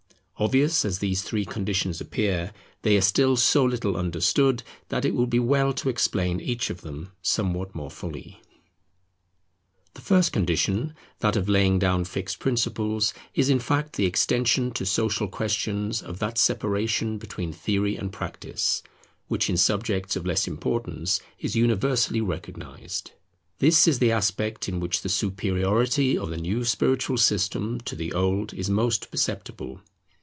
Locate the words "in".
13.51-13.59, 19.47-19.57, 24.67-24.79